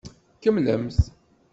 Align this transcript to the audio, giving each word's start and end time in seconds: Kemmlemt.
Kemmlemt. 0.41 0.97